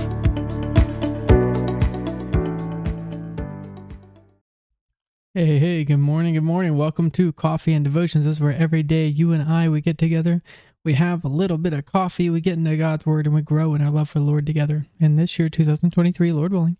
[5.34, 6.76] Hey, hey, good morning, good morning.
[6.76, 8.24] Welcome to Coffee and Devotions.
[8.24, 10.42] This is where every day you and I, we get together,
[10.84, 13.74] we have a little bit of coffee, we get into God's Word, and we grow
[13.74, 14.86] in our love for the Lord together.
[15.00, 16.76] And this year, 2023, Lord willing,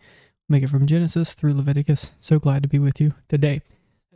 [0.48, 2.12] make it from Genesis through Leviticus.
[2.18, 3.62] So glad to be with you today.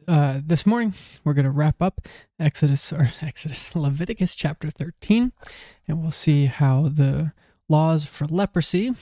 [0.08, 0.94] Uh, this morning,
[1.24, 2.06] we're going to wrap up
[2.38, 5.32] Exodus, or Exodus, Leviticus chapter 13,
[5.86, 7.32] and we'll see how the
[7.68, 8.92] laws for leprosy,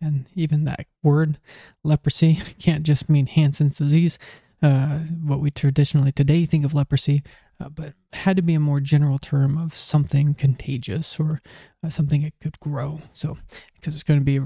[0.00, 1.38] and even that word
[1.84, 4.18] leprosy can't just mean Hansen's disease,
[4.60, 7.22] uh, what we traditionally today think of leprosy,
[7.62, 11.40] uh, but had to be a more general term of something contagious or
[11.84, 13.00] uh, something that could grow.
[13.12, 13.38] So,
[13.74, 14.40] because it's going to be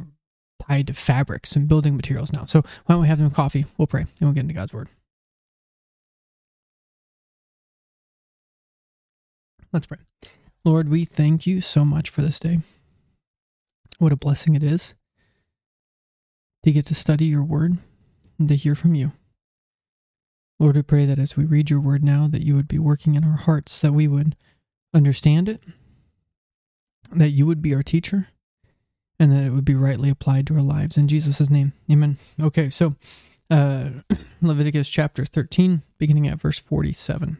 [0.67, 2.45] tied to fabrics and building materials now.
[2.45, 3.65] So, why don't we have some coffee?
[3.79, 4.89] We'll pray and we'll get into God's word.
[9.73, 9.99] Let's pray.
[10.65, 12.59] Lord, we thank you so much for this day.
[13.99, 14.95] What a blessing it is
[16.65, 17.79] to get to study your word
[18.39, 19.13] and to hear from you.
[20.59, 23.15] Lord, we pray that as we read your word now, that you would be working
[23.15, 24.37] in our hearts, that we would
[24.95, 25.61] understand it,
[27.13, 28.29] that you would be our teacher,
[29.19, 30.97] and that it would be rightly applied to our lives.
[30.97, 32.17] In Jesus' name, amen.
[32.41, 32.95] Okay, so
[33.51, 33.91] uh,
[34.43, 37.39] Leviticus chapter 13, beginning at verse 47.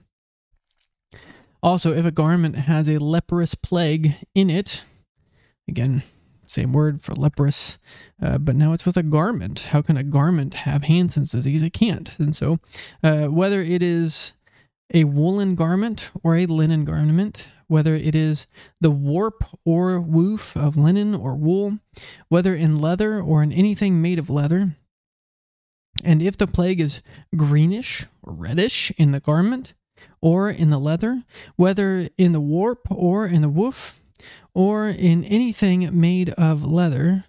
[1.63, 4.83] Also, if a garment has a leprous plague in it,
[5.67, 6.03] again,
[6.47, 7.79] same word for leprous,
[8.23, 9.61] uh, but now it's with a garment.
[9.71, 11.63] How can a garment have Hansen's disease?
[11.63, 12.19] It can't.
[12.19, 12.59] And so,
[13.03, 14.35] uh, whether it is
[14.93, 18.47] a woolen garment or a linen garment, whether it is
[18.81, 21.79] the warp or woof of linen or wool,
[22.29, 24.77] whether in leather or in anything made of leather,
[26.05, 27.03] and if the plague is
[27.35, 29.75] greenish or reddish in the garment
[30.21, 31.25] or in the leather,
[31.57, 34.01] whether in the warp or in the woof,
[34.55, 37.25] or in anything made of leather,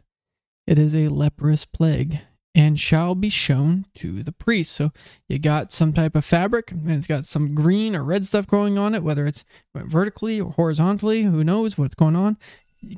[0.66, 2.20] it is a leprous plague
[2.54, 4.74] and shall be shown to the priest.
[4.74, 4.92] So
[5.30, 8.80] you got some type of fabric and it's got some green or red stuff growing
[8.80, 12.38] on it, whether it's vertically or horizontally, who knows what's going on.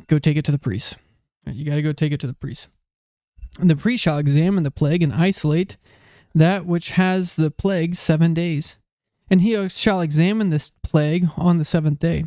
[0.08, 0.98] Go take it to the priest.
[1.46, 2.70] You got to go take it to the priest.
[3.60, 5.76] And the priest shall examine the plague and isolate
[6.34, 8.78] that which has the plague seven days.
[9.30, 12.26] And he shall examine this plague on the seventh day.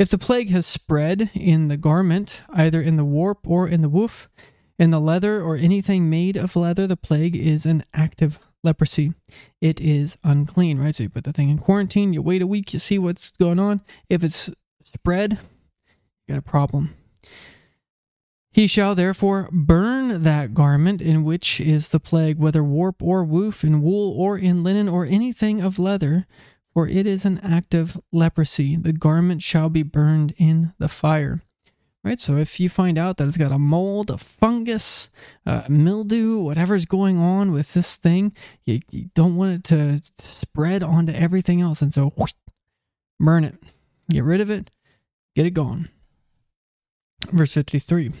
[0.00, 3.88] If the plague has spread in the garment, either in the warp or in the
[3.90, 4.30] woof,
[4.78, 9.12] in the leather or anything made of leather, the plague is an active leprosy.
[9.60, 10.94] It is unclean, right?
[10.94, 13.58] So you put the thing in quarantine, you wait a week, you see what's going
[13.58, 13.82] on.
[14.08, 14.48] If it's
[14.82, 15.32] spread,
[16.26, 16.94] you got a problem.
[18.52, 23.62] He shall therefore burn that garment in which is the plague, whether warp or woof,
[23.62, 26.26] in wool or in linen or anything of leather,
[26.72, 28.76] for it is an active leprosy.
[28.76, 31.42] The garment shall be burned in the fire.
[32.02, 35.10] Right, so if you find out that it's got a mold, a fungus,
[35.44, 40.82] uh, mildew, whatever's going on with this thing, you, you, don't want it to spread
[40.82, 41.82] onto everything else.
[41.82, 42.32] And so, whoosh,
[43.18, 43.56] burn it,
[44.08, 44.70] get rid of it,
[45.36, 45.90] get it gone.
[47.30, 48.12] Verse 53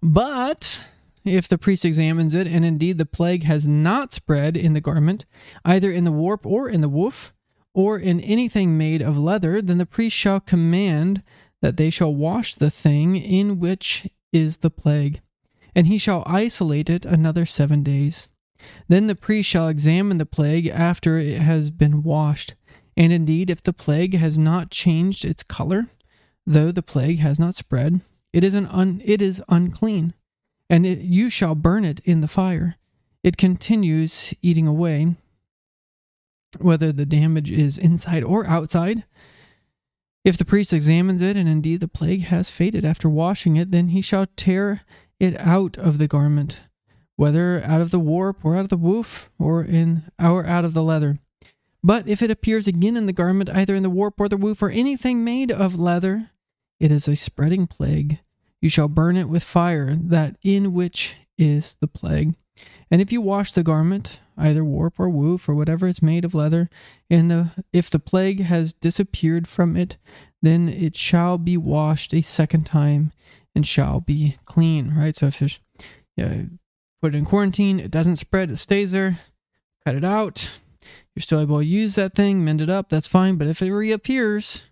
[0.00, 0.86] But
[1.24, 5.26] if the priest examines it, and indeed the plague has not spread in the garment,
[5.64, 7.32] either in the warp or in the woof,
[7.78, 11.22] or in anything made of leather, then the priest shall command
[11.62, 15.20] that they shall wash the thing in which is the plague,
[15.76, 18.26] and he shall isolate it another seven days.
[18.88, 22.56] Then the priest shall examine the plague after it has been washed.
[22.96, 25.86] And indeed, if the plague has not changed its color,
[26.44, 28.00] though the plague has not spread,
[28.32, 30.14] it is un, it is unclean,
[30.68, 32.74] and it, you shall burn it in the fire.
[33.22, 35.14] It continues eating away,
[36.58, 39.04] whether the damage is inside or outside.
[40.24, 43.88] If the priest examines it, and indeed the plague has faded after washing it, then
[43.88, 44.82] he shall tear
[45.20, 46.60] it out of the garment,
[47.16, 50.74] whether out of the warp or out of the woof, or in or out of
[50.74, 51.18] the leather.
[51.82, 54.62] But if it appears again in the garment, either in the warp or the woof,
[54.62, 56.30] or anything made of leather,
[56.80, 58.18] it is a spreading plague.
[58.60, 62.34] You shall burn it with fire, that in which is the plague.
[62.90, 66.34] And if you wash the garment, either warp or woof or whatever is made of
[66.34, 66.70] leather,
[67.10, 69.96] and the, if the plague has disappeared from it,
[70.40, 73.10] then it shall be washed a second time
[73.54, 74.94] and shall be clean.
[74.96, 75.16] Right.
[75.16, 75.48] So if you
[76.16, 76.42] yeah,
[77.02, 79.18] put it in quarantine, it doesn't spread, it stays there.
[79.84, 80.58] Cut it out.
[81.14, 82.88] You're still able to use that thing, mend it up.
[82.88, 83.36] That's fine.
[83.36, 84.64] But if it reappears,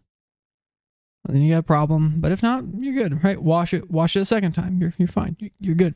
[1.25, 2.17] then you got a problem.
[2.19, 3.43] But if not, you're good, right?
[3.43, 4.79] Wash it, wash it a second time.
[4.81, 5.37] You're you're fine.
[5.61, 5.95] You're good.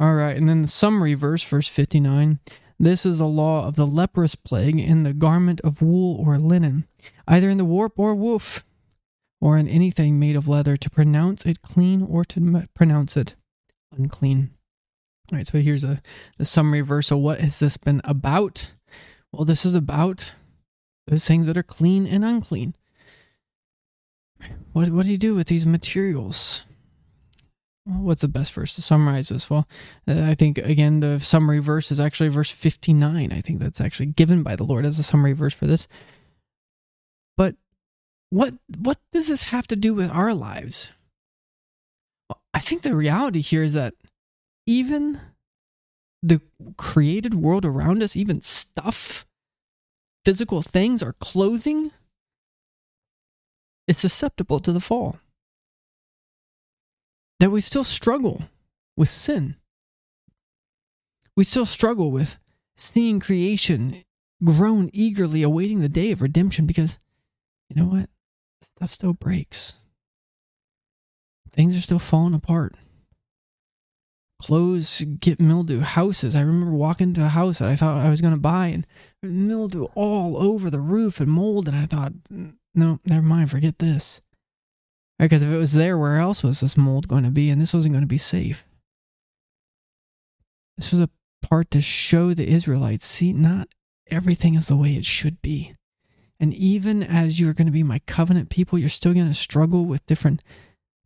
[0.00, 0.36] All right.
[0.36, 2.40] And then the summary verse, verse 59.
[2.78, 6.86] This is a law of the leprous plague in the garment of wool or linen,
[7.28, 8.64] either in the warp or woof,
[9.38, 13.34] or in anything made of leather, to pronounce it clean or to pronounce it
[13.94, 14.52] unclean.
[15.30, 16.00] All right, so here's a
[16.38, 17.08] the summary verse.
[17.08, 18.70] So what has this been about?
[19.30, 20.32] Well, this is about
[21.06, 22.74] those things that are clean and unclean.
[24.72, 26.64] What what do you do with these materials?
[27.98, 29.50] What's the best verse to summarize this?
[29.50, 29.66] Well,
[30.06, 33.32] uh, I think again the summary verse is actually verse 59.
[33.32, 35.88] I think that's actually given by the Lord as a summary verse for this.
[37.36, 37.56] But
[38.28, 40.90] what what does this have to do with our lives?
[42.28, 43.94] Well, I think the reality here is that
[44.66, 45.20] even
[46.22, 46.40] the
[46.76, 49.26] created world around us, even stuff,
[50.24, 51.90] physical things, our clothing,
[53.88, 55.18] is susceptible to the fall.
[57.40, 58.42] That we still struggle
[58.96, 59.56] with sin.
[61.36, 62.36] We still struggle with
[62.76, 64.04] seeing creation
[64.44, 66.98] groan eagerly awaiting the day of redemption because
[67.68, 68.08] you know what?
[68.62, 69.76] Stuff still breaks.
[71.52, 72.76] Things are still falling apart
[74.40, 75.80] clothes get mildew.
[75.80, 76.34] Houses.
[76.34, 78.86] I remember walking to a house that I thought I was going to buy and
[79.22, 81.68] mildew all over the roof and mold.
[81.68, 82.12] And I thought,
[82.74, 84.20] no, never mind, forget this.
[85.20, 87.50] Because if it was there, where else was this mold going to be?
[87.50, 88.64] And this wasn't going to be safe.
[90.78, 91.10] This was a
[91.42, 93.68] part to show the Israelites see, not
[94.10, 95.74] everything is the way it should be.
[96.38, 99.84] And even as you're going to be my covenant people, you're still going to struggle
[99.84, 100.42] with different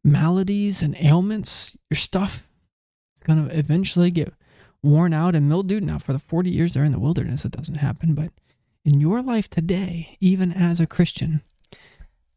[0.05, 1.77] maladies and ailments.
[1.91, 2.47] Your stuff
[3.17, 4.33] is going to eventually get
[4.81, 5.83] worn out and mildewed.
[5.83, 8.15] Now, for the 40 years they're in the wilderness, it doesn't happen.
[8.15, 8.31] But
[8.85, 11.43] in your life today, even as a Christian,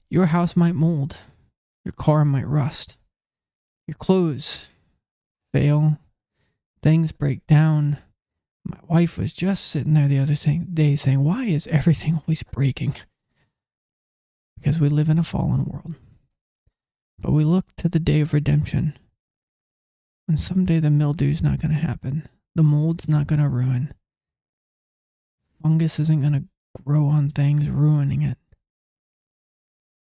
[0.09, 1.17] your house might mold,
[1.87, 2.97] your car might rust,
[3.87, 4.65] your clothes
[5.53, 5.97] fail,
[6.83, 7.97] things break down.
[8.65, 12.95] My wife was just sitting there the other day saying, Why is everything always breaking?
[14.59, 15.95] Because we live in a fallen world.
[17.19, 18.99] But we look to the day of redemption
[20.25, 23.93] when someday the mildew's not going to happen, the mold's not going to ruin,
[25.63, 26.43] fungus isn't going to
[26.83, 28.37] grow on things, ruining it.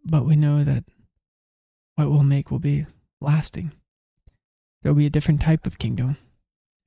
[0.04, 0.86] But we know that
[2.00, 2.86] what we'll make will be
[3.20, 3.72] lasting.
[4.82, 6.18] There'll be a different type of kingdom,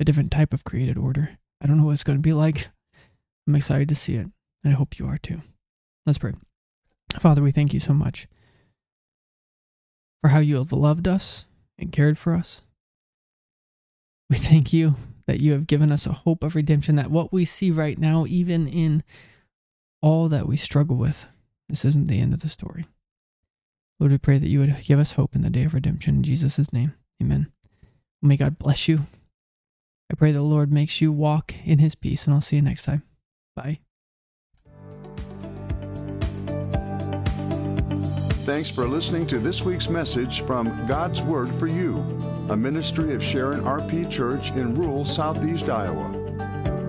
[0.01, 1.39] a different type of created order.
[1.61, 2.69] I don't know what it's going to be like.
[3.47, 4.27] I'm excited to see it,
[4.65, 5.43] and I hope you are too.
[6.07, 6.33] Let's pray.
[7.19, 8.27] Father, we thank you so much
[10.23, 11.45] for how you have loved us
[11.79, 12.63] and cared for us.
[14.31, 14.95] We thank you
[15.27, 18.25] that you have given us a hope of redemption, that what we see right now,
[18.27, 19.03] even in
[20.01, 21.27] all that we struggle with,
[21.69, 22.87] this isn't the end of the story.
[24.03, 26.17] Lord, we pray that you would give us hope in the day of redemption.
[26.17, 27.53] In Jesus' name, amen.
[28.21, 29.07] May God bless you.
[30.11, 32.83] I pray the Lord makes you walk in his peace, and I'll see you next
[32.83, 33.05] time.
[33.55, 33.79] Bye.
[38.43, 41.99] Thanks for listening to this week's message from God's Word for You
[42.51, 46.32] a ministry of Sharon RP Church in rural southeast Iowa.